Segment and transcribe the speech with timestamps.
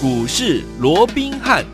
[0.00, 1.64] 股市罗宾汉。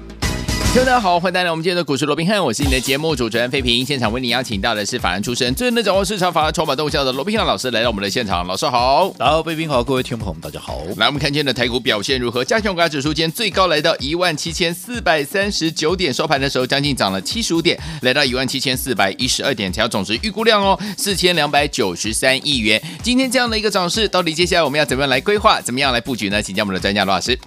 [0.75, 3.84] 大家好，欢迎来到我们今天的股市罗宾汉，我是你的节目主持人费平。
[3.84, 8.46] 现场为你邀请到的是法人出身、最能掌握市场法案筹码动向的罗宾汉老师来到我们的现场。
[8.46, 10.80] 老师好，大家好，费平好，各位听众朋友们大家好。
[10.96, 12.43] 来，我们看今天的台股表现如何？
[12.43, 22.82] 加权股价指数今天最高来到一万七千四百三十九点，收盘的时候将近涨了七十五点，来到一万七千四百一十二点，成交总值预估量哦四千两百九十三亿元。
[23.02, 26.43] 今天这样的一个涨势，到底接下来我们要怎么样来规划，怎么样来布局呢？
[26.43, 27.38] 请教我们的专家罗老师。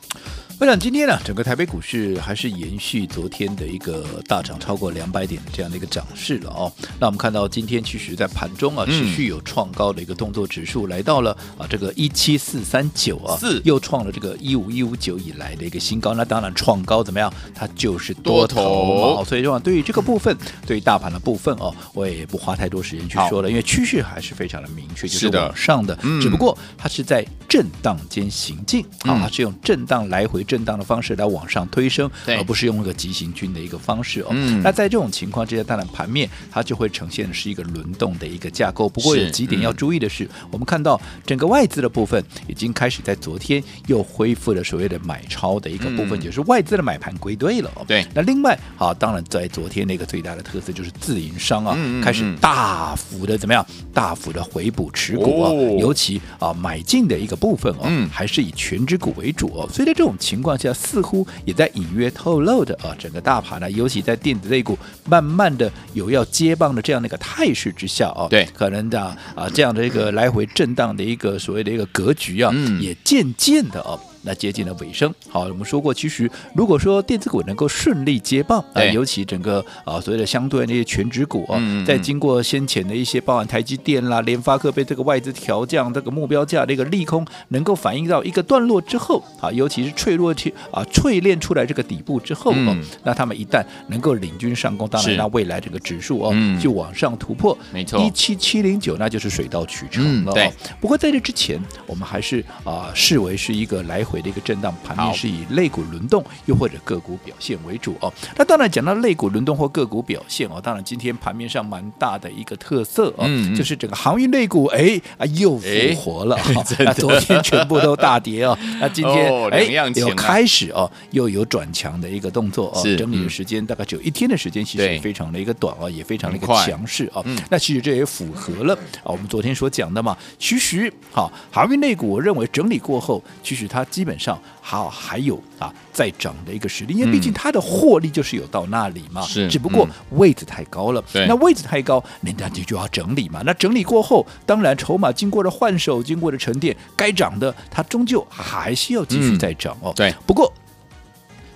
[0.60, 6.74] 我想今天呢，整个台北股市还是延续昨天的一个大涨超过两百点的这样的一个涨势了哦。
[7.00, 16.16] 那我们看到今天其实，在盘中啊，持续有创高的一个动作，指数来到了啊这个一七四三九啊，是又创了这个一五一五九以来的一个新高。
[16.16, 17.32] 那当然创高怎么样？
[17.54, 19.24] 它就是多头嘛。
[19.24, 20.36] 所以说，对于这个部分，
[20.66, 25.96] 对于大盘的部分哦，我也不花太多时间去说了，因为趋势还是非常的明确，就是往上的。
[26.20, 30.47] 只不过它是在震荡间行进啊，它是用震荡来回。
[30.48, 34.27] 震荡的方式来往上推升，而不是用一个急行军的一个方式哦。
[34.32, 38.88] 嗯、那在这种情况之下，当然盘面它就会呈现的是一个轮动的一个架构。
[38.88, 47.71] 不过有几点要注意的是，是嗯、我们看到整个外资的部分已经开始在昨天又恢复了所谓的买超的一个部分，嗯、就是外资的买盘归队了。
[47.86, 48.05] 对。
[48.16, 53.66] 那另外，啊，当然在昨天那个最大的特色就是自营商啊，开始大幅的怎么样？
[53.93, 59.68] 大幅的回补持股啊，哦、尤其啊买进的一个部分哦，嗯、还是以权值股为主哦。
[59.71, 60.48] 所以在这种情况。
[60.48, 68.97] 况下似乎也在隐约透露着啊，整个大盘呢，尤其在电子类股慢慢的有要接棒的这样的一个态势之下啊，对，可能的
[69.35, 74.00] 啊这样的一个来回震荡的一个所谓的一个格局啊，嗯、也渐渐的啊。
[74.28, 75.12] 那接近了尾声。
[75.30, 100.34] 好，我们说过，其实如果说电子股能够顺利接棒，啊，尤其整个啊所谓的相对那些全值股啊，在经过先前的一些，包含台积电啦、联发科被这个外资调降这个目标价的一个利空，能够反映到一个段落之后，啊，尤其是脆弱去啊淬炼出来这个底部之后，哦，那他们一旦能够领军上攻，当然那未来这个指数哦就往上突破，没错，一七七零九，那就是水到渠成了。
[100.34, 100.52] 对，
[100.82, 104.17] 不过在这之前，我们还是啊视为是一个来回。
[104.22, 108.12] 的一个震荡盘面是以类股轮动又或者个股表现为主哦。
[108.38, 116.38] 那当然讲到类股轮动或个股表现哦，当然今天盘面上蛮大的一个特色哦，嗯、就是整个航运类股哎啊又复活了。
[116.80, 119.64] 那昨天全部都大跌哦，那今天哎
[119.96, 122.84] 又开始哦又有转强的一个动作哦。
[122.98, 127.24] 整理的时间大概只有一天的时间，其实非常的一个短哦，也非常的一个强势哦。
[127.50, 128.74] 那其实这也符合了
[129.04, 130.18] 啊我们昨天所讲的嘛。
[130.40, 141.03] 其实好航运类股，我认为整理过后，其实它基本上好还有啊在涨的一个实力，因为毕竟它的获利就是有到那里嘛，是只不过位置太高了。
[141.13, 143.44] 对，那位置太高，人家就就要整理嘛。
[143.45, 149.94] 那整理过后，当然筹码经过了换手，经过了沉淀，该涨的它终究还是要继续再涨哦。
[149.95, 150.51] 对，不过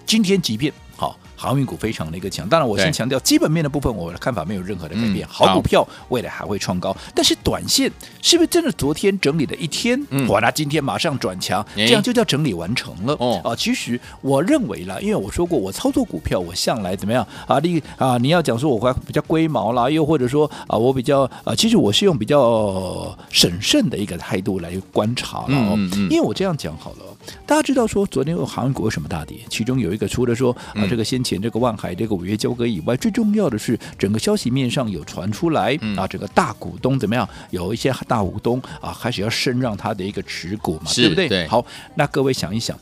[0.06, 0.72] 今天即便。
[1.42, 5.28] 航运股非常的一个强，当然我先强调基本面的部分，我的看法没有任何的改变。
[5.28, 7.92] 好股票未来还会创高，但是短线
[8.22, 13.16] 是不是真的昨天整理了一天，哇，那今天马上转强，这样就叫整理完成了？
[13.20, 17.58] 哦啊，其实我认为啦，因为我说过，我操作股票，我向来怎么样啊？
[17.58, 25.76] 你啊，你要讲说我会比较龟毛啦，又或者说啊，我比较啊，其实我是用比较审慎的一个态度来观察了哦。
[26.12, 27.06] 因为我这样讲好了，
[27.46, 29.40] 大家知道说昨天有航运股为什么大跌？
[29.50, 31.42] 其中有一个除了说啊，这个先前。
[31.42, 37.28] 这个万海这个违约交割以外，最重要的是整个消息面上有传出来、嗯、啊，这个大股东怎么样？
[37.50, 41.28] 有一些大股东啊，开始要升让他的一个持股嘛，对不对？
[41.28, 41.48] 对。
[41.48, 41.66] 好，
[41.96, 42.78] 那各位想一想，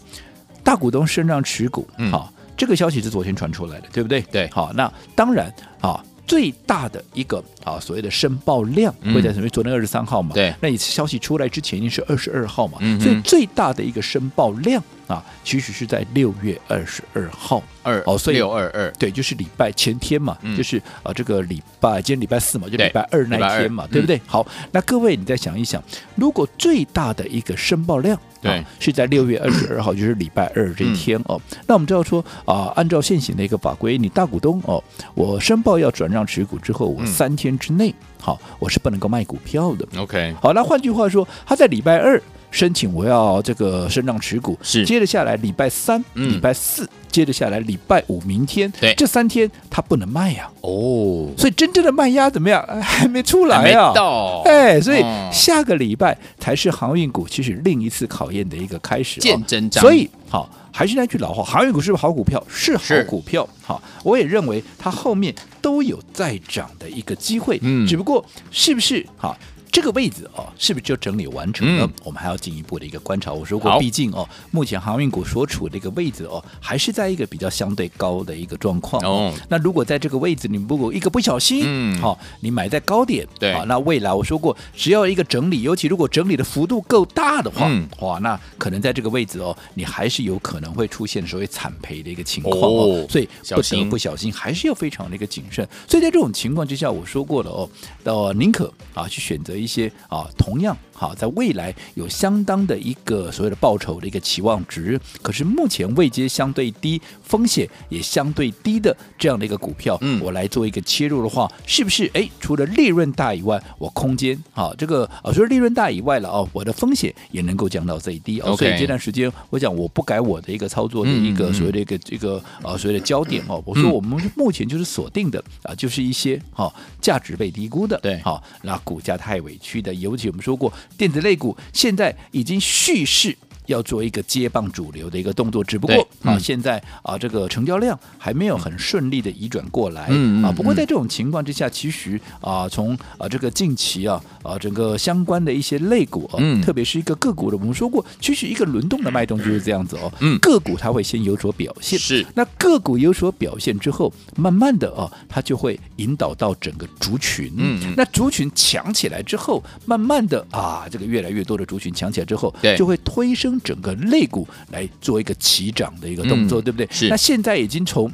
[0.62, 4.20] 大股东升让持股，好、嗯啊，这个消息是昨天传出来的，对不对？
[4.24, 4.50] 对。
[4.50, 5.50] 好，那当然
[5.80, 9.48] 啊，最大的一个啊，所谓的申报量会在什么？
[9.48, 10.54] 嗯、昨天二十三号嘛，对。
[10.62, 14.82] 那你消息出来之前，已经是二十二号嘛，嗯、所以最大的一个申报量。
[15.10, 18.92] 啊，其实是在六月二十二号二哦，所以六二二。
[19.00, 24.18] 对，就是礼拜前天嘛，嗯、就是啊这个礼拜今天礼拜四嘛，就礼拜二那一天嘛，对，对不对？
[24.18, 25.84] 嗯、好，那各位你再想一想，
[26.14, 34.84] 如果最大的一个申报量对、啊、是在六月二十二号，就是礼拜二这一天哦，嗯、那我们知道说啊，按照现行的一个法规，你大股东哦，
[35.16, 37.92] 我申报要转让持股之后，我三天之内
[38.22, 39.88] 好，我是不能够卖股票的。
[39.98, 42.22] OK，好，那换句话说，他在礼拜二。
[42.52, 50.62] 申请我要这个升让持股，是接着下来礼拜三、嗯、礼拜四，接着下来礼拜五，明天，对，这三天他不能卖呀、啊。
[50.62, 52.66] 哦，所以真正的卖压怎么样？
[52.82, 53.94] 还没出来啊。
[53.94, 59.22] 到，哎，所以下个礼拜才是航运股其实另一次考验的一个开始、哦。
[59.22, 59.82] 见真章。
[59.82, 62.44] 所以好，还是那句老话，航运股是不是好股票？
[62.50, 63.48] 是好股票。
[63.62, 67.60] 好，我也认为它后面都有再涨的一个机会。
[67.62, 69.38] 嗯，只不过是不是好？
[69.72, 71.86] 这个位置哦，是不是就整理完成了？
[71.86, 73.32] 嗯、我们还要进一步的一个观察。
[73.32, 79.34] 我说过，毕竟哦，目前航运股所处的一个位置哦，还是在一个比较相对高的一个状况哦。
[79.48, 93.06] 那如果在这个位置，你如果一个不小心，嗯，好，你买在高点，对，好，那未来我说过，只要一个整理，尤其如果整理的幅度够大的话，嗯、哇，那可能在这个位置哦，你还是有可能会出现所谓惨赔的一个情况哦。
[93.10, 95.68] 所以不得不小心，还是要非常的一个谨慎。
[95.88, 97.70] 所以在这种情况之下，我说过了哦，
[98.04, 100.76] 到，宁可啊去选择一些啊同样。
[101.00, 112.12] 好，在未来有相当的一个所谓的报酬的一个期望值，可是目前位阶相对低，风险也相对低的这样的一个股票，嗯，我来做一个切入的话，是不是？
[112.14, 118.52] 哎，除了利润大以外，我空间好，这个啊，除了利润大以外了哦，我的风险也能够降到最低哦。
[118.52, 118.58] Okay.
[118.58, 130.74] 所以这段时间，我讲我不改我的一个操作的一个所谓的一个这个啊所谓的焦点哦，我说我们目前就是锁定的啊，就是一些好价值被低估的，对，好，那股价太委屈的，尤其我们说过。
[130.98, 133.38] 电子类股现在已经蓄势。
[133.70, 140.52] 要做一个接棒主流的一个动作，只不过啊，嗯、现在啊，这个成交量还没有很顺利的移转过来、嗯、啊。
[140.52, 150.12] 不过在这种情况之下，其实啊，从啊这个近期啊啊整个相关的一些类股啊，嗯、特别是一个个股的，我们说过，其实一个轮动的脉动就是这样子哦。
[150.20, 157.54] 嗯，个股它会先有所表现，是那个股有所表现之后，慢慢的啊，它就会引导到整个族群。
[157.58, 163.60] 嗯，那族群强起来之后，慢慢的啊，这个越来越多的族群强起来之后，对就会推升。
[163.62, 166.88] 整个肋骨来做一个起涨的一个动作，嗯、对不对？
[166.90, 167.10] 是。
[167.10, 168.10] 那现在已经从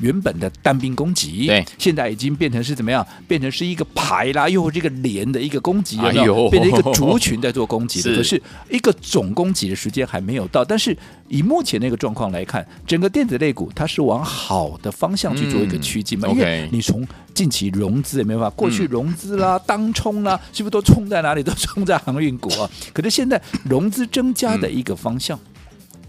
[0.00, 3.06] 原本的单兵攻击，对，现在已经变成是怎么样？
[3.28, 8.02] 变成是一个排啦，又这个连的一个攻击，变成一个族群在做攻击。
[8.02, 8.16] 的。
[8.16, 10.96] 可是一个总攻击的时间还没有到，但是
[11.28, 16.28] 以目前那个状况来看，整个电子类股它是往好的方向去做一个趋近嘛？
[16.28, 21.42] 嗯、因为你从近期融资也没办法，过去融资啦、嗯、当冲啦， 是不是都冲在哪里？
[21.42, 22.68] 都冲在航运股啊？
[22.92, 25.38] 可是现在融资增加的一个方向。
[25.38, 25.40] 嗯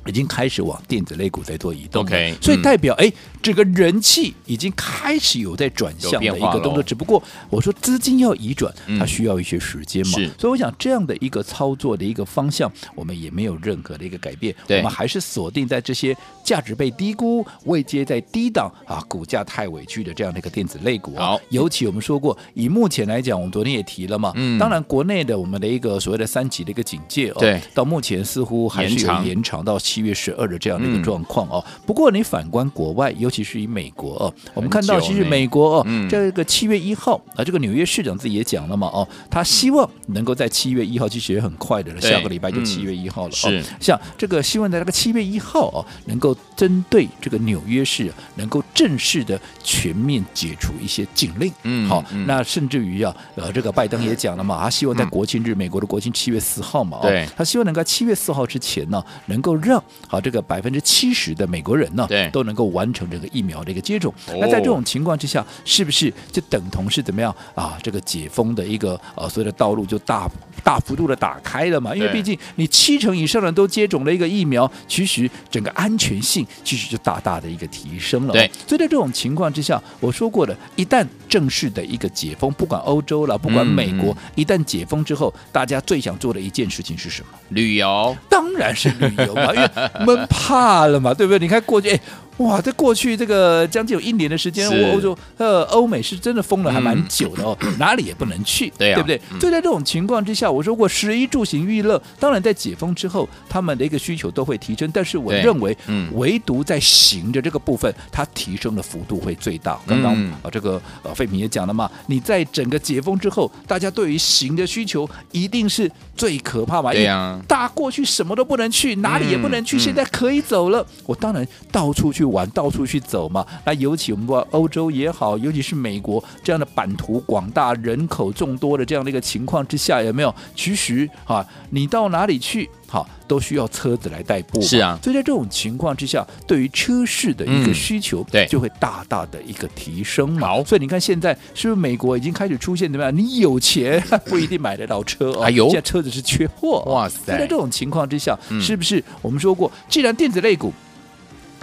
[0.08, 3.12] 已经开始往电子类股在做移动，OK，所以代表哎，
[3.42, 6.82] 这个人气已经开始有在转向的一个动作。
[6.82, 10.14] 只不过我说资金要移转，它需要一些时间嘛。
[10.40, 14.56] 所以我想这样的一个操作的一个方向，我们也没有任何的一个改变。
[14.68, 21.16] 我们还是锁定在这些价值被低估、未接在低档啊、股价太委屈的这样的一个电子类股。
[21.16, 24.32] 好，尤其我们说过，以目前来讲，我们昨天也提了嘛。
[24.36, 24.58] 嗯。
[24.58, 29.78] 当然，国内的我们的一个所谓的三级的一个警戒哦，对，到目前似乎还是有延长到。
[29.92, 43.64] 七月十二的这样的一个状况哦，不过你反观国外，尤其是以美国哦，我们看到其实美国哦，这个七月一号啊，这个纽约市长自己也讲了嘛哦，他希望能够在七月一号，其实也很快的了，下个礼拜就七月一号了哦。
[43.82, 64.14] 像这个希望在那个七月一号哦，能够针对这个纽约市能够正式的全面解除一些禁令，嗯，好，那甚至于啊，呃，这个拜登也讲了嘛，他希望在国庆日，美国的国庆七月四号嘛，对，他希望能够七月四号之前呢，能够让好，这个百分之七十的美国人呢，对，都能够完成这个疫苗的一个接种。
[64.28, 67.78] 哦、那在这种情况之下，是不是就等同是怎么样啊？
[67.82, 70.30] 这个解封的一个呃、啊，所有的道路就大
[70.64, 71.96] 大幅度的打开了嘛？
[71.96, 78.34] 因为毕竟你七成以上的人都接种了一个疫苗，其实整个安全性其实就大大的一个提升了。
[78.34, 87.30] 对，所以在这种情况之下，我说过的，一旦正式的一个解封，不管欧洲了，不管美国，嗯、一旦解封之后，大家最想做的一件事情是什么？
[87.50, 89.71] 旅游，当然是旅游嘛， 因为。
[90.06, 91.40] 闷怕了嘛，对不对？
[91.40, 92.00] 你看过去，哎。
[92.42, 99.40] 哇，在过去这个将近有一年的时间，欧洲呃欧美是真的封了还蛮久的哦，嗯、 哪里也不能去，对，啊、对不对？
[99.40, 109.80] 所以在这种情况之下，我说过，食衣住行娱乐，当然在解封之后，他们的一个需求都会提升，但是我认为，嗯，唯独在行的这个部分，它提升的幅度会最大。
[109.86, 122.31] 刚刚啊，这个呃费平也讲了嘛，你在整个解封之后，大家对于行的需求一定是最可怕嘛，对呀、啊，大过去什么都不能去，哪里也不能去，嗯、现在可以走了，我当然到处去。
[122.32, 130.34] 玩到处去走嘛，那尤其我们说欧洲也好，尤其是美国这样的版图广大、人口众多的这样的一个情况之下，有没有？
[130.56, 134.62] 其实啊，你到哪里去，好，都需要车子来代步。
[134.62, 140.48] 是啊，所以在这种情况之下，对于车市的一个需求，对，就会大大的一个提升嘛。
[140.48, 143.16] 好，所以你看现在是不是美国已经开始出现怎么样？
[143.16, 146.84] 你有钱 不一定买得到车哦，现在车子是缺货。
[146.88, 147.38] 哇塞！
[147.38, 150.74] 在这种情况之下，是不是我们说过，既然电子类股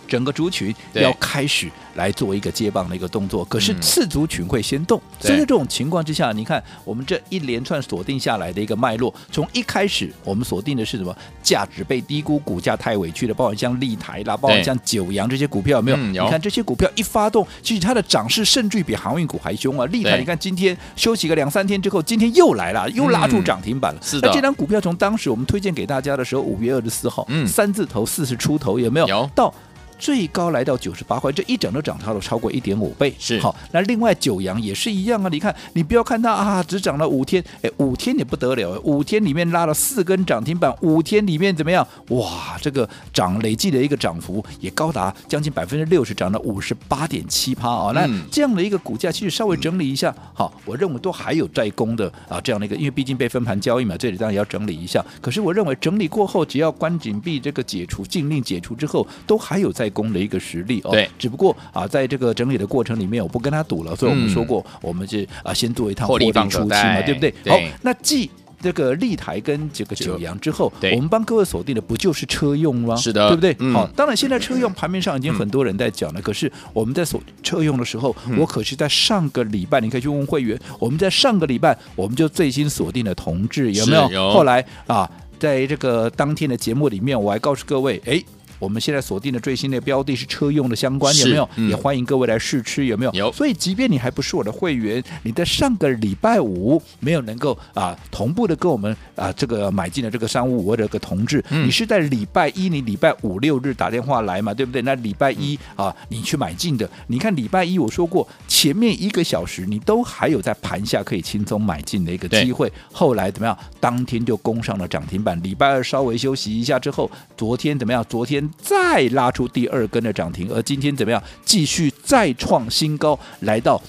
[0.08, 11.14] 整个族群要开始来做一个接棒的一个动作，可是次族群会先动，对所以在这种情况之下，你看我们这一连串锁定下来的一个脉络，从一开始我们锁定的是什么？
[11.42, 15.96] 价值被低估，股价太委屈的，包括像立台啦，包括像九阳这些股票有没有？
[15.96, 19.84] 嗯、有你看这些股票一发动，其实它的涨势甚至于比航运股还凶啊！
[19.86, 24.00] 立台，你看今天休息个两三天之后，今天又来了，又拉住涨停板了。
[24.00, 29.08] 嗯、是的，那这张股票从当时我们推荐给大家的时候，五月二十四号，嗯，三字头四十出头，有没有？
[29.08, 29.52] 有到。
[29.98, 33.12] 最高来到九十八块，这一整都涨超了超过一点五倍。
[33.18, 35.28] 是好，那另外九阳也是一样啊。
[35.30, 41.86] 你看，你不要看它啊，只涨了五天，哎，五天也不得了，五天里面拉了四根涨停板，五天里面怎么样？
[42.10, 47.92] 哇，这个涨累计的一个涨幅也高达将近百分之六十，涨了五十八点七趴啊。
[47.92, 52.40] 那这样的一个股价，其实稍微整理一下，好，我认为都还有在攻的啊。
[52.40, 55.04] 这样的一个，因为毕竟被分盘交易嘛，这里当然要整理一下。
[55.20, 60.80] 可是我认为整理过后，只要关紧闭这个解除禁令解除之后，都还有在攻的一个实力。
[60.84, 67.32] 哦，对，只不过啊，在这个整理的过程里面，我不跟他赌了，所以我们说过，嗯、我们是啊，先做一趟获利出清嘛，对不对？
[67.42, 68.30] 对好，那继
[68.60, 72.96] 这个立台跟这个九阳之后，我们帮各位锁定的不就是车用吗？
[72.96, 73.56] 是的，对不对？
[73.60, 84.10] 嗯、好，当然现在车用盘面上已经很多人在讲了，嗯、可是我们在锁车用的时候，嗯、我可是在上个礼拜，你可以去问会员，我们在上个礼拜我们就最新锁定了同志有没有？
[84.10, 88.22] 有后来啊，在这个当天的节目里面，我还告诉各位，哎。
[88.58, 91.48] 我们现在锁定的最新的标的是车用的相关，有没有？
[91.56, 93.12] 嗯、也欢迎各位来试吃，有没有？
[93.12, 93.32] 有。
[93.32, 104.82] 所以，即便你还不是我的会员，你在上个礼拜五没有能够啊同步的跟我们啊这个买进的这个三五五的这个同志，嗯、你是在礼拜一，你礼拜五六日打电话来嘛，对不对？
[104.82, 113.56] 那礼拜一啊，你去买进的，你看礼拜一我说过，前面一个小时你都还有在盘下可以轻松买进的一个机会，后来怎么样？
[113.78, 115.40] 当天就攻上了涨停板。
[115.42, 118.04] 礼拜二稍微休息一下之后，昨天怎么样？
[118.08, 118.47] 昨天。
[118.56, 121.22] 再拉出第二根的涨停，而今天怎么样？
[121.44, 123.82] 继续再创新高，来到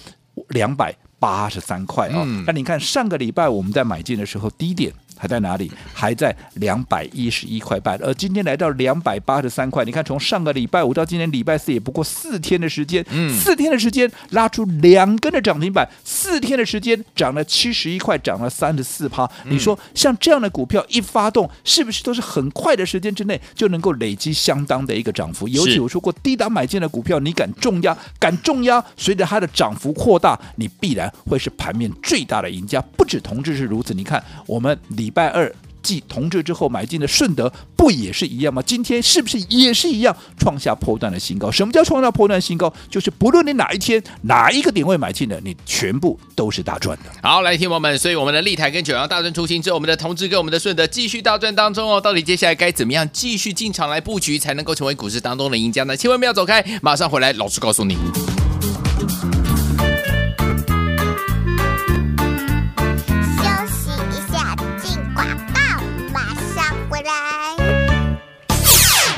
[0.49, 2.25] 两百八十三块啊！
[2.45, 4.93] 那你看上个礼拜我们在买进的时候低点。
[5.19, 5.69] 还在哪里？
[5.93, 9.83] 还在两百一十一块半，而今天来到两百八十三块。
[9.83, 19.29] 你看，从上个礼拜五到今天礼拜四，也不过四天的时间，嗯，四天的时间拉出两根的涨停板，四天的时间涨了七十一块，涨了三十四趴。
[19.49, 25.49] 你说像这样的股票一发动，是不是都是很快的时间之内就能够累积相当的一个涨幅？
[25.49, 32.79] 尤其我说过，低档买进的股票，你敢重压，敢重压，随着它的涨幅扩大，你必然会是盘面最大的赢家。
[32.95, 35.08] 不止同志是如此，你看我们李。
[35.09, 35.51] 礼拜二
[35.81, 38.61] 继同志之后买进的顺德不也是一样吗？
[38.63, 41.49] 今天是不是也是一样创下波段的新高？
[41.49, 42.71] 什么叫创下波段新高？
[42.91, 47.05] 就是不论你哪一天哪一个点位买进的，你全部都是大赚的。
[47.23, 51.99] 好，来听我们，所以我们的立台跟九阳大赚出清之后，我们的同志跟我们的顺德继续大赚当中哦。
[51.99, 55.97] 到底接下来该怎么样继续进场来布局，才能够成为股市当中的赢家呢？
[55.97, 57.97] 千万不要走开，马上回来，老师告诉你。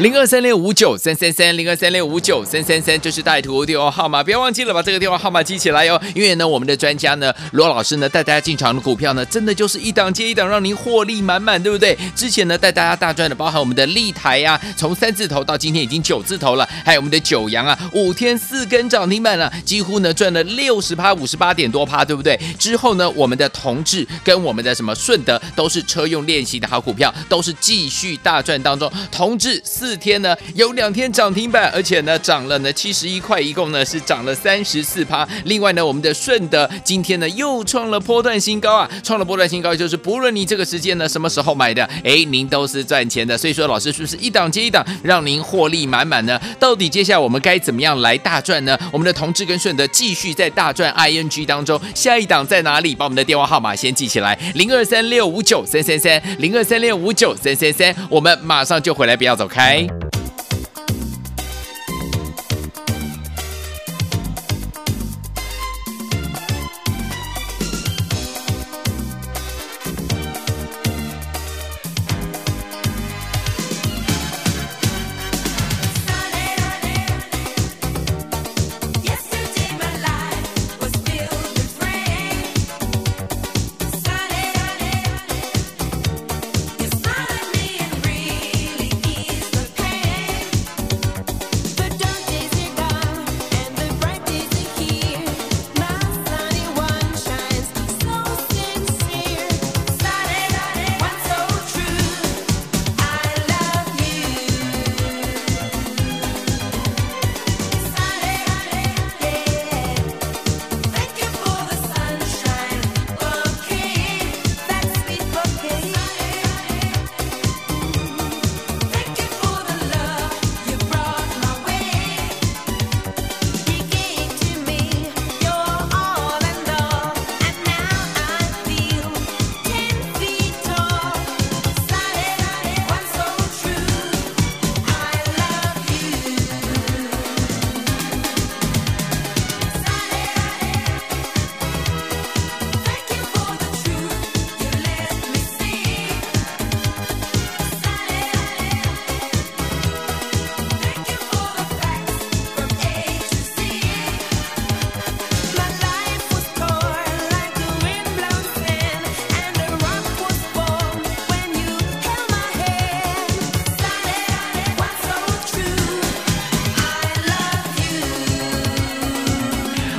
[0.01, 6.01] 零二三六五九三三三，零二三六五九三三三，就是带图电话号码，不要忘记了把这个电话号码记起来哟。
[6.15, 11.96] 因为呢，我们的专家呢，罗老师呢，带大家进场的股票呢，真的就是一档接一档，让您获利满满，对不对？
[12.15, 22.36] 之前呢，带大家大赚的，包含我们的立台呀、啊，从三字头到今天已经九字头了，还有我们的九阳啊，五天四根涨停板了，几乎呢赚了六十趴，五十八点多趴，对不对？
[22.58, 29.90] 之后呢，我们的同志跟我们的什么顺德都是车用练习的好股票，都是继续大赚当中，同志四。
[29.91, 35.27] 四天呢有两天涨停板，而且呢涨了呢七十一块，一共呢是涨了三十四趴。
[35.43, 43.38] 另外呢，我们的顺德今天呢又创了波段新高啊，创了波段新高，就是不论你这个时间呢什么时候买的，哎，您都是赚钱的。
[43.38, 46.39] 所以说，老师是不是一档接一档，让您获利满满呢？
[46.57, 48.79] 到底接下来我们该怎么样来大赚呢？
[48.93, 52.95] 我们的同志跟顺德继续在大赚 ING 当中，下一档在哪里？
[52.95, 59.81] 把我们的电话号码先记起来，零二三六五九三三三，零二三六五九三三三，我们马上就回来，不要走开。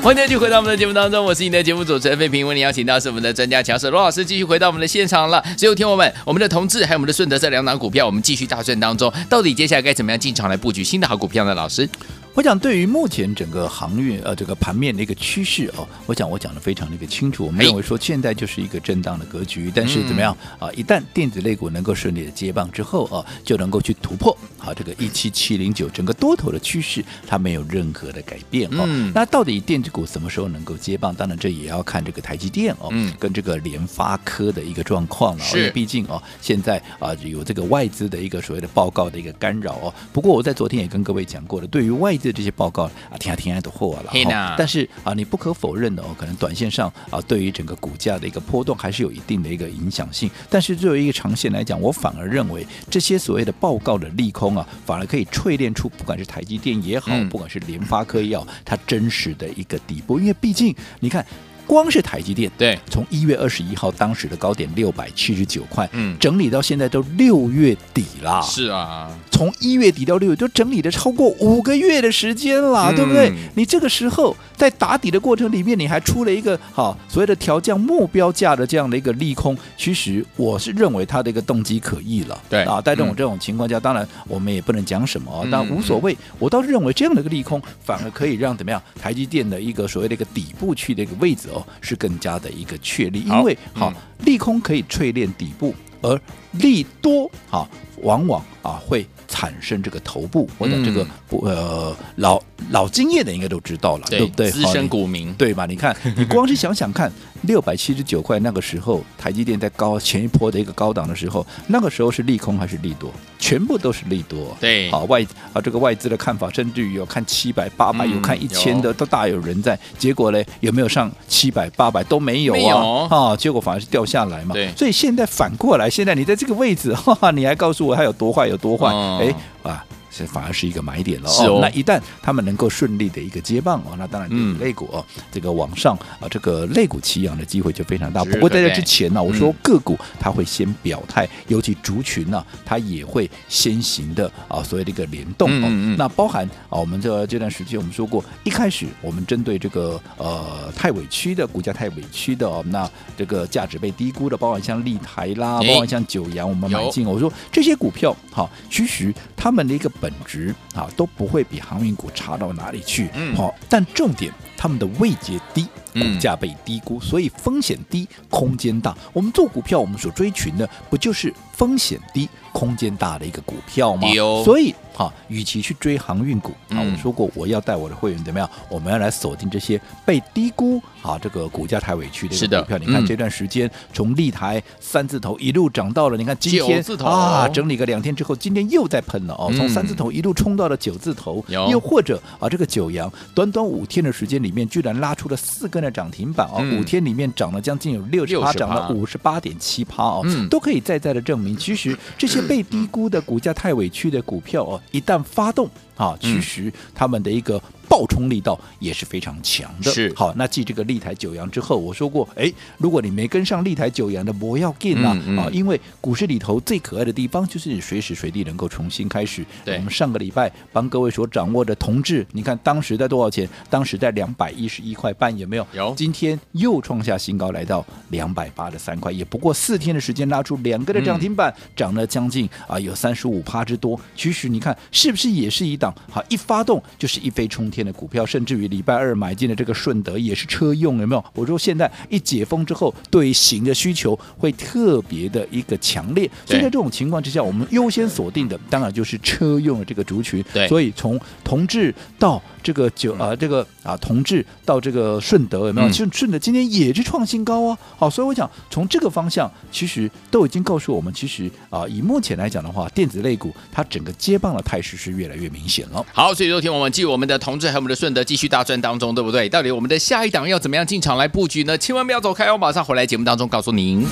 [0.03, 5.41] 欢迎继续回到我们的节目当中，我是你的节目主持人费平，为你邀请到是我们的专家强势罗老师，继续回到我们的现场了。
[5.57, 11.55] 所有听友们，我们的同志还有我们的顺德这两档股票，我们继续大赚当中，到底接下来该怎么样进场来布局新的好股票呢？
[11.55, 11.89] 老师？
[12.35, 17.45] 我想，对于目前整个航运呃这个盘面的一个趋势哦，我想我讲的非常的一个清楚。
[17.45, 20.73] 我们认为说现在就是一个震荡的格局，但是怎么样啊？
[20.73, 28.87] 一旦电子类股能够顺利的接棒之后啊，就能够去突破好这个一七七零九整个多头的趋势，它没有任何的改变哦。
[29.15, 31.15] 那到底电子股什么时候能够接棒？
[31.15, 35.45] 当然这也要看这个台积电哦，跟这个联发科的一个状况了。
[35.55, 39.95] 因为毕竟哦，现在啊有这个外资的一个所谓的报告的一个干扰哦。
[40.15, 44.13] 不过我在昨天也跟各位讲过了，对于外这这些报告啊，听啊听啊都货了，
[44.57, 50.31] 但是啊，你不可否认的哦，可能短线上啊，对于整个股价的一个波动还是有一定的一个影响性。
[50.49, 60.21] 但是作为一个长线来讲，我反而认为这些所谓的报告的利空啊，反而可以淬炼出不管是台积电也好，不管是联发科也好，它真实的一个底部。
[60.21, 61.27] 因为毕竟你看。
[61.73, 73.33] 光是台积电，对，从一月二十一号当时的高点六百七十九块，嗯，整理到现在都六月底了，是啊，从一月底到六月都整理了超过五个月的时间了，嗯、对不对？
[73.55, 82.65] 你这个时候在打底的过程里面，你还出了一个好所谓的调降目标价的这样的一个利空，其实我是认为它的一个动机可疑了，对。
[82.65, 91.62] 啊，在这种这种情况下，当然我们也不能讲什么，嗯、但无所谓，我倒是认为这样的一个利空反而可以让怎么样台积电的一个所谓的一个底部区的一个位置哦。
[91.81, 93.95] 是更加的一个确立，因为好、嗯、
[94.25, 96.21] 利空可以淬炼底部，而
[96.53, 97.69] 利多啊
[98.03, 100.49] 往往啊会产生这个头部。
[100.59, 102.41] 或者这个不呃老
[102.73, 104.51] 老经验的应该都知道了，对，对不对？
[104.51, 105.65] 资深股民对吧？
[105.67, 107.11] 你看， 你光是想想看。
[107.43, 113.11] 六百七十九块，那个时候台积电在高前一波的一个高档的时候，那个时候是利空还是利多？
[113.37, 114.57] 全部都是利多。
[114.61, 115.21] 对，好外
[115.53, 119.77] 啊，这个外资的看法，甚至于有看七百、八百，有看一千的，都大有人在。
[119.99, 122.59] 结果呢，有没有上七百、八百都没有啊？
[122.61, 122.77] 有
[123.17, 124.55] 啊，结果反而是掉下来嘛。
[124.55, 128.87] 对，所以现在反过来，现在你在这个位置，哈哈，你还告诉我它有多坏有多坏？
[128.87, 129.85] 哎、嗯、啊！
[130.15, 131.59] 这反而是一个买点了哦，哦。
[131.63, 138.23] 那一旦他们能够顺利的一个接棒哦，那当然电子类股哦，嗯、这个往上啊，这个类股起扬的机会就非常大。
[138.23, 145.97] 不过在这之前呢、啊，我说个股它会先表态，嗯、尤其族群呢、啊，它也会先行的啊，所谓的一个联动哦。
[145.97, 157.07] 那包含啊，我们这这段时间我们说过，一开始我们针对这个呃太委屈的股价太委屈的哦，那这个价值被低估的，包含像立台啦，包含像九阳，我们买进。
[157.07, 159.91] 我说这些股票好，其实他们的一个。
[160.03, 168.97] 本质啊都不会比航运股差到哪里去，好，但重点他们的位阶低，股价被低估，所以风险低，空间大。
[169.13, 174.09] 我们做股票，我们所追寻的不就是风险低、空间大的一个股票吗？
[174.45, 174.75] 所以。
[174.95, 178.47] 哈，与其去追航运股，啊，我说过我要带我的会员怎么样？
[178.69, 182.77] 我们要来锁定这些被低估，啊，这个股价太委屈的股票。
[182.77, 204.81] 你看这段时间从立台三字头一路涨到了，你看今天啊，整理个两天之后，今天又在喷了哦，从三字头一路冲到了九字头，又或者啊，这个九阳短短五天的时间里面，居然拉出了四根的涨停板哦，五天里面涨了将近有六十八，涨了五十八点七趴哦，都可以再再的证明，其实这些被低估的股价太委屈的股票哦。
[204.93, 207.61] 一旦发动啊，其实他们的一个。
[207.89, 209.91] 爆冲力道也是非常强的。
[209.91, 215.51] 是好，那继这个立台九阳之后，我说过，哎，如果你没跟上立台九阳的，不要进啊啊！
[215.53, 219.45] 因为股市里头最可爱的地方就是你随时随地能够重新开始。
[219.63, 223.47] 对，我们上个礼拜帮各位所掌握的同志，你看当时在多少钱？
[223.69, 225.67] 当时在两百一十一块半，有没有？
[225.75, 225.95] 有。
[225.95, 234.01] 今天又创下新高，来到两百八十三块，也不过四天的时间拉出两个的涨停板，涨、嗯、了将近啊有三十五趴之多。
[234.17, 235.92] 其实你看是不是也是一档？
[236.11, 237.83] 好，一发动就是一飞冲天。
[237.83, 241.25] 的股票，甚至于礼拜二买进的这个顺德也是车用，有没有？
[241.35, 250.45] 我说现在一解封之后，对于型的需求会特别的一个强烈，所以在这种情况之下，我们优先锁定的当然就是车用的这个族群。
[250.53, 255.93] 对，所以从同志到这个九啊，这个啊同志到这个顺德，有没有？
[255.93, 257.79] 顺顺德今天也是创新高啊！
[257.97, 265.72] 好，所以我想从这个方向，其实都已经告诉我们，其实啊，以目前来讲的话，电子类股它整个接棒的态势是越来越明显
[266.13, 267.69] 好，所以昨天我们继我们的同志。
[267.69, 269.49] 还有我们的顺德继续大赚当中，对不对？
[269.49, 271.79] 到底我们的下一档要怎么样进场来布局呢？
[271.79, 274.07] 千万不要走开，哦马上回来节目当中告诉您。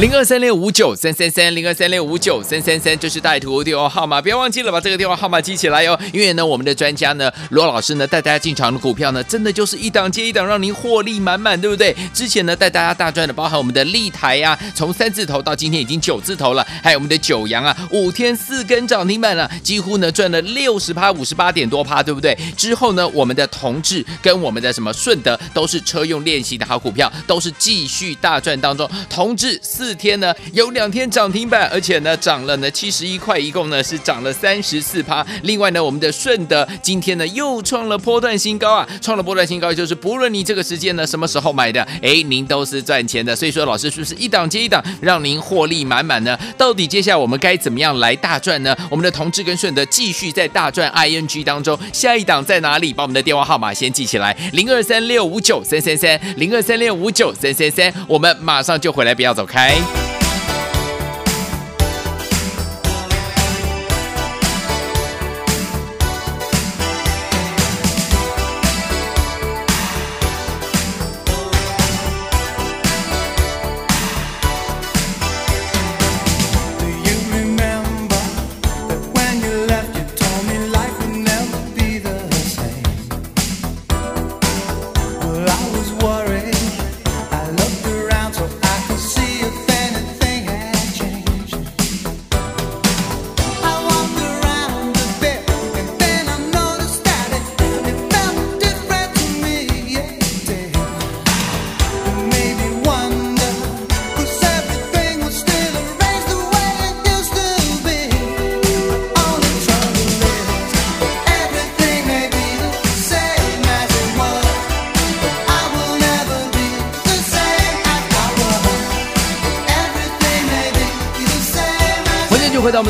[0.00, 5.98] 零二三六五九三三三，零二三六五九三三三，这是带图电话号码，不要忘记了把这个电话号码记起来哟。
[6.12, 11.92] 因为呢，我们的专家呢，罗老师呢，带大家进场的股票呢，真的就是一档接一档，让您获利满满，对不对？
[12.14, 22.38] 之前呢，带大家大赚的，包含我们的立台呀、啊，从三字头到今天已经九字头了，还有我们的九阳啊，五天四根涨停板了，几乎呢赚了六十趴，五十八点多趴，对不对？
[22.56, 29.87] 之后呢，我们的同志跟我们的什么顺德都是车用练习的好股票，都是继续大赚当中，同志四。
[29.88, 35.26] 四天呢，有两天涨停板，而且呢涨了呢七十一块，一共呢是涨了三十四趴。
[35.44, 43.34] 另外呢，我们的顺德今天呢又创了波段新高啊，创了波段新高，就是不论你这个时间呢什么时候买的，哎，您都是赚钱的。
[43.34, 46.38] 所以说，老师是不是一档接一档，让您获利满满呢？
[46.58, 48.76] 到底接下来我们该怎么样来大赚呢？
[48.90, 52.92] 我们的同志跟顺德继续在大赚 ING 当中，下一档在哪里？
[52.92, 59.77] 把我们的电话号码先记起来，零二三六五九三三三，零二三六五九三三三，我们马上就回来，不要走开。
[59.78, 60.27] 回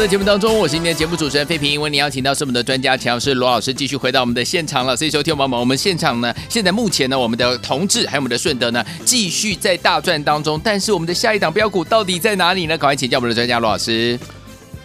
[0.08, 4.96] 节目当中，我是今天的节目主持人费平，为您邀请到是我们的专家强师罗老师，继续回到我们的现场了。
[4.96, 10.58] 所以，收听宝宝们，我们现场呢，现在目前呢，我们的同志还有我们的顺德呢，继续在大赚当中。
[10.64, 12.78] 但是，我们的下一档标股到底在哪里呢？
[12.78, 14.18] 赶快请教我们的专家罗老师。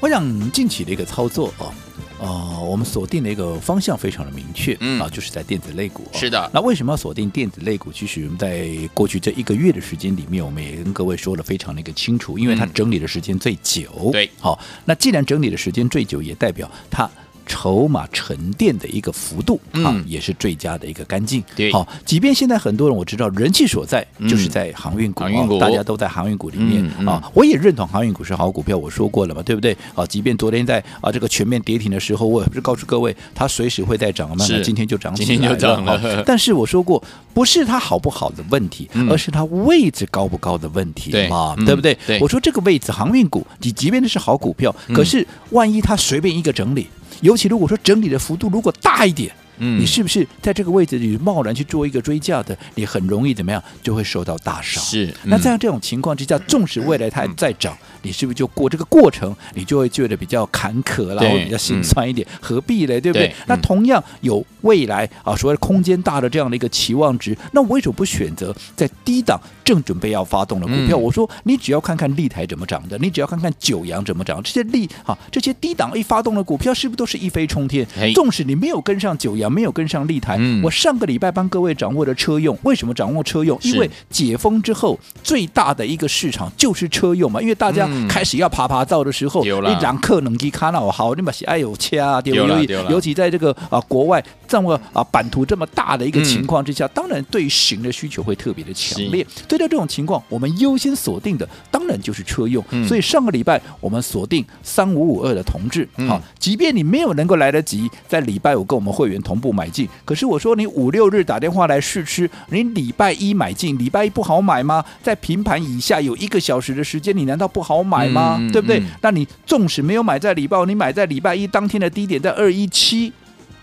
[0.01, 1.71] 我想近期的一个操作哦，
[2.19, 6.09] 哦、我们锁定的一个方向非常的明确，嗯啊，就是在电子类股。
[6.11, 7.91] 是的，那为什么要锁定电子类股？
[7.91, 13.87] 其实我们在过去这一个月的时间里面，我们也跟各位说的非常的一个清楚，因为它整理的时间最久。
[14.05, 17.07] 嗯、对，好，那既然整理的时间最久，也代表它。
[17.45, 21.43] 筹码沉淀的一个幅度啊，嗯、也是最佳的一个干净。
[21.55, 25.23] 对，好，即便现在很多人我知道人气所在就是在航运股，
[25.59, 27.29] 大家都在航运股里面、啊。
[27.33, 29.75] 我也认同航运股是好股票，我说过了嘛，对不对？
[29.95, 36.23] 啊，即便昨天在啊这个全面跌停的时候，我也不是告诉各位它随时会再涨嘛，那今天就涨起来了，今天就涨了。
[36.25, 37.03] 但是我说过，
[37.33, 41.97] 不是它好不好的问题，嗯、而是它位置高不高的问题嘛，对，对不对？
[42.05, 46.87] 对我说这个位置航运股，你即便那是好股票，可是万一它随便一个整理。
[47.21, 54.83] 尤其如果说整理的幅度如果大一点，嗯，你是不是在这个位置里贸然去做一个追价的，你很容易怎么样就会受到大伤？
[54.83, 55.05] 是。
[55.23, 62.27] 嗯、那在这种情况之下，纵使未来它还在涨，嗯、你是不是就过这个过程，你就会觉得比较坎坷了，然后比较心酸一点？
[62.31, 62.99] 嗯、何必嘞？
[62.99, 63.27] 对不对？
[63.27, 70.97] 对那同样有未来啊，所谓空间大的这样的一个期望值，那我为什么不选择在低档正准备要发动的股票？
[70.97, 77.87] 嗯、我说你只要看看立台怎么涨的，你只要看看九阳怎么涨，这些利啊，这些低档一发动的股票，是不是都是一飞冲天？
[78.13, 79.43] 纵使你没有跟上九阳。
[79.53, 83.55] 没有跟上立台，嗯、我上个礼拜帮各位掌握的车用，为什么掌握车用？
[83.61, 92.65] 因为解封之后最大的一个市场就是车用嘛，因为大家开始要爬爬造的时候，嗯、你让客能给看到好，你把哎呦切啊，对不对？
[92.89, 99.23] 尤其在这个啊国外这么啊版图这么大的一个情况之下，嗯、当然对于型的需求会特别的强烈。
[99.53, 102.63] 是对待这种情况，我们优先锁定的当然就是车用。
[102.71, 109.33] 嗯、所以上个礼拜我们锁定三五五二的同志，好、嗯，即便你没有能够来得及在礼拜五跟我们会员同。
[109.33, 114.85] 同步买进，可是我说你五六日打电话来试吃，你礼拜一买进，礼拜一不好买吗？
[115.01, 118.37] 在平盘以下有一个小时的时间，你难道不好买吗？
[118.39, 118.77] 嗯、对不对？
[118.79, 123.11] 嗯、那你纵使没有买在礼拜，你买在礼拜一当天的低点在二一七。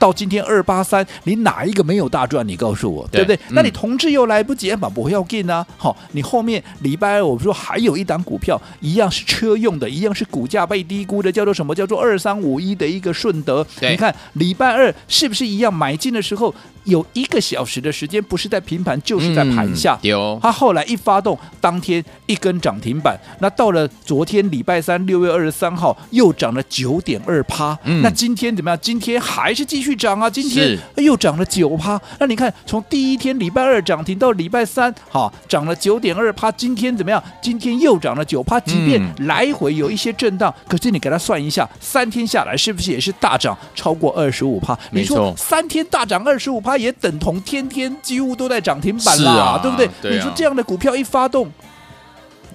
[0.00, 2.46] 到今天二八三，你哪一个没有大赚？
[2.48, 3.48] 你告诉我，对，对不对？
[3.50, 5.64] 嗯、那你同志又来不及，嘛不要进啊！
[5.76, 11.74] 好，你后面礼拜二我们说还有一档股票，一样是车用的，一样是股价被低估的，叫做什么？
[11.74, 13.64] 叫做二三五一的一个顺德。
[13.82, 16.54] 你看礼拜二是不是一样买进的时候？
[16.90, 19.98] 有一个小时的时间不是在平盘就是在盘下。
[20.02, 23.18] 有、嗯，它后来一发动，当天一根涨停板。
[23.40, 27.78] 那到了昨天礼拜三六月二十三号又涨了九点二趴。
[27.84, 28.78] 嗯，那今天怎么样？
[28.82, 30.28] 今天还是继续涨啊！
[30.28, 32.00] 今天又涨了九趴。
[32.18, 36.50] 那你看，从第一天礼拜二涨停到礼拜三，好涨了九点二趴。
[36.52, 37.22] 今天怎么样？
[37.40, 38.58] 今天又涨了九趴。
[38.60, 44.78] 即便来回有一些震荡，可是你给它算一下，三天下来是不是也是大涨超过二十五趴？
[44.90, 49.88] 你说三天大涨二十五趴，也等同天天几乎都在涨停板啦，啊、对不对？
[50.00, 51.50] 对啊、你说这样的股票一发动，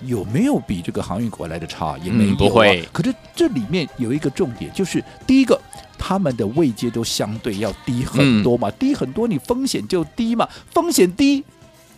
[0.04, 1.98] 有没有比这个航运股来的差？
[2.04, 2.88] 也没有、啊嗯、不会。
[2.92, 5.60] 可是这里面有一个重点，就是第一个，
[5.98, 11.44] 他们的位阶都相对要低很多嘛，嗯、低很多，你风险就低嘛，风险低。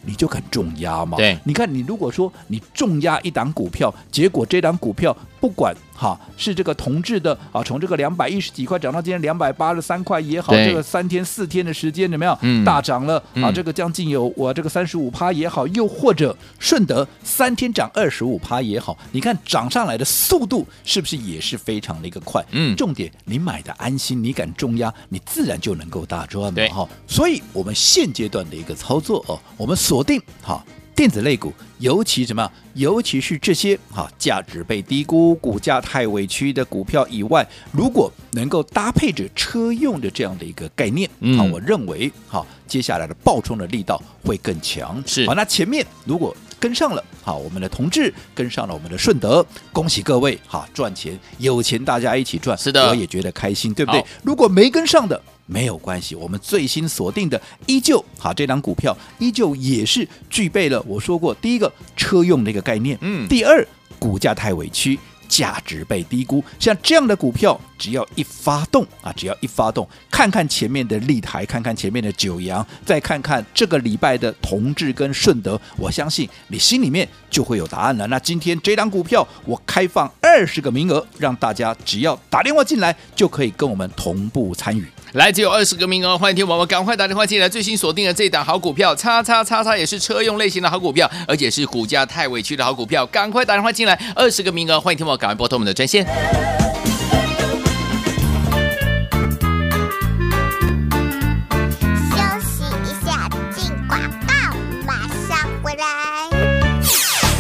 [0.04, 1.18] 你就敢重压嘛？
[1.18, 13.52] 对，你看，你如果说你重压一档股票，结果这档股票不管哈是这个同志的啊，从这个两百一十几块涨到今天两百八十三块也好，这个三天四天的时间怎么样、嗯、大涨了啊？
[13.52, 22.46] 这个将近有我这个三十五趴也好，又或者顺德三天涨二十五趴也好，你看涨上来的速度是不是也是非常的一个快？
[22.52, 26.88] 嗯，重点你买的安心，你敢重压，你自然就能够大赚嘛哈。
[27.08, 30.64] 所以我们现阶段的一个操作哦，我们锁定哈。
[30.98, 32.52] 电子类股，尤其什么？
[32.74, 45.00] 尤其是这些哈价值被低估、股价太委屈的股票以外，如果能够搭配着车用的这样的一个概念，嗯，我认为哈接下来的爆冲的力道会更强。
[45.06, 54.04] 是，好，那前面如果跟上了，好，我们的同志跟上了我们的顺德，恭喜各位哈赚钱，有钱大家一起赚，是的，我也觉得开心，对不对？
[54.24, 55.22] 如果没跟上的。
[55.50, 63.66] 没有关系，我们最新锁定的依旧好，这张股票依旧也是具备了我说过第一个车用的一个概念，嗯，第二
[63.98, 65.00] 股价太委屈。
[65.28, 78.08] 价值被低估，像这样的股票，只要一发动啊，只要一发动，看看前面的立台，看看前面的九阳，再看看这个礼拜的同志跟顺德，我相信你心里面就会有答案了。
[78.08, 84.86] 那今天这档股票，我开放二十个名额，让大家只要打电话进来，就可以跟我们同步参与。
[85.14, 87.50] 来，只有二十个名额，欢迎听我们赶快打电话进来。
[87.50, 95.18] 最新锁定的这档好股票，叉叉叉叉也是车用类型的好股票，而且是股价太委屈的好股票，赶快打电话进来，二十个名额，欢迎听我。
[95.18, 96.06] 赶快拨通我们的专线。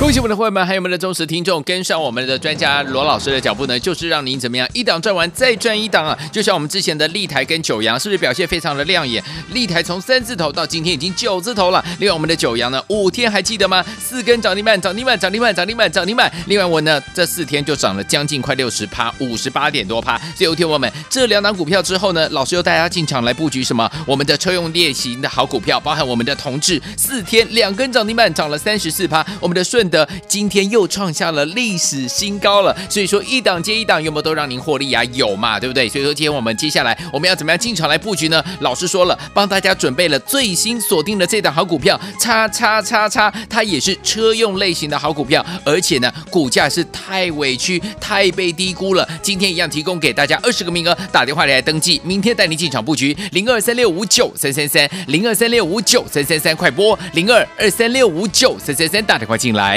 [0.08, 6.18] 恭喜我们的会员们，还有我们的忠实听众，跟上我们的专家罗老师的脚步呢，就是让您怎么样一档赚完再赚一档啊！
[6.32, 9.22] 就像我们之前的立台跟九阳，是不是表现非常的亮眼？
[9.52, 11.84] 立台从三字头到今天已经九字头了。
[12.00, 13.84] 另外我们的九阳呢，五天还记得吗？
[14.00, 16.32] 四根涨停板，涨停板，涨停板，涨停板，涨停板。
[16.46, 20.18] 另外我呢，这四天就涨了将近快六十趴，五十八点多趴。
[20.38, 23.92] 最后听我们这两档股票之后呢，老师又带大家进场来布局什么？
[24.06, 29.26] 我们的车用类型的好股票，包含我们的同志，四天两根涨停板，涨了三十四趴。
[29.42, 29.97] 我们的顺德。
[30.28, 35.04] 今天又创下了历史新高了，所以说一档接一档，有没有都让您获利啊？
[35.14, 35.88] 有嘛，对不对？
[35.88, 38.44] 所以说今天我们接下来我们要怎么样进场来布局呢？
[38.60, 49.08] 老师说了，帮大家准备了最新锁定的这档好股票，叉叉叉叉，它也是车用类型的好股票，而且呢，股价是太委屈、太被低估了。
[49.22, 59.77] 今天一样提供给大家二十个名额，打电话来登记，明天带你进场布局零二三六五九三三三零二三六五九三三三，快拨零二二三六五九三三三，打电话进来。